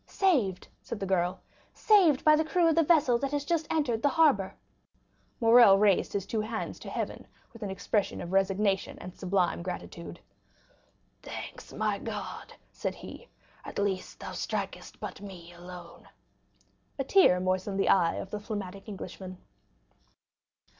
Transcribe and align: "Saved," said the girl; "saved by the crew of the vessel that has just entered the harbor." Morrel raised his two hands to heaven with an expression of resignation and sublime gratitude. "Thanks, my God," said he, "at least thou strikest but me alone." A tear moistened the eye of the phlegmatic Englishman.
"Saved," 0.07 0.67
said 0.81 0.99
the 0.99 1.05
girl; 1.05 1.41
"saved 1.75 2.25
by 2.25 2.35
the 2.35 2.43
crew 2.43 2.67
of 2.67 2.73
the 2.73 2.81
vessel 2.81 3.19
that 3.19 3.29
has 3.31 3.45
just 3.45 3.67
entered 3.69 4.01
the 4.01 4.09
harbor." 4.09 4.55
Morrel 5.39 5.77
raised 5.77 6.13
his 6.13 6.25
two 6.25 6.41
hands 6.41 6.79
to 6.79 6.89
heaven 6.89 7.27
with 7.53 7.61
an 7.61 7.69
expression 7.69 8.19
of 8.19 8.31
resignation 8.31 8.97
and 8.97 9.15
sublime 9.15 9.61
gratitude. 9.61 10.19
"Thanks, 11.21 11.71
my 11.71 11.99
God," 11.99 12.51
said 12.71 12.95
he, 12.95 13.27
"at 13.63 13.77
least 13.77 14.19
thou 14.19 14.31
strikest 14.31 14.99
but 14.99 15.21
me 15.21 15.53
alone." 15.53 16.07
A 16.97 17.03
tear 17.03 17.39
moistened 17.39 17.79
the 17.79 17.89
eye 17.89 18.15
of 18.15 18.31
the 18.31 18.39
phlegmatic 18.39 18.89
Englishman. 18.89 19.37